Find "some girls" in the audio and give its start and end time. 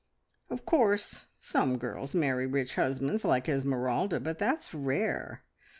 1.39-2.15